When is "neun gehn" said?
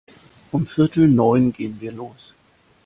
1.07-1.79